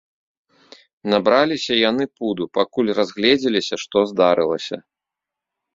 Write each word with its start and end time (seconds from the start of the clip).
Набраліся 1.13 1.73
яны 1.89 2.03
пуду, 2.17 2.43
пакуль 2.59 2.91
разгледзеліся, 3.01 3.75
што 3.87 3.97
здарылася. 4.15 4.77